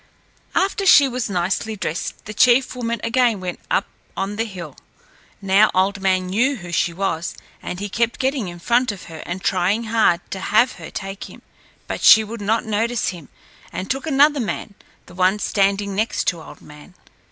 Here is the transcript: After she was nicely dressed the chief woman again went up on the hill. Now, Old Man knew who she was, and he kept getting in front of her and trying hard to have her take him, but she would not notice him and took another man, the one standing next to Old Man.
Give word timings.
After 0.55 0.83
she 0.87 1.07
was 1.07 1.29
nicely 1.29 1.75
dressed 1.75 2.25
the 2.25 2.33
chief 2.33 2.75
woman 2.75 2.99
again 3.03 3.39
went 3.39 3.59
up 3.69 3.85
on 4.17 4.35
the 4.35 4.45
hill. 4.45 4.75
Now, 5.43 5.69
Old 5.75 6.01
Man 6.01 6.25
knew 6.25 6.55
who 6.55 6.71
she 6.71 6.91
was, 6.91 7.35
and 7.61 7.79
he 7.79 7.87
kept 7.87 8.17
getting 8.17 8.47
in 8.47 8.57
front 8.57 8.91
of 8.91 9.03
her 9.03 9.21
and 9.27 9.43
trying 9.43 9.83
hard 9.83 10.21
to 10.31 10.39
have 10.39 10.71
her 10.81 10.89
take 10.89 11.25
him, 11.25 11.43
but 11.85 12.01
she 12.01 12.23
would 12.23 12.41
not 12.41 12.65
notice 12.65 13.09
him 13.09 13.29
and 13.71 13.91
took 13.91 14.07
another 14.07 14.39
man, 14.39 14.73
the 15.05 15.13
one 15.13 15.37
standing 15.37 15.93
next 15.93 16.25
to 16.29 16.41
Old 16.41 16.61
Man. 16.63 16.95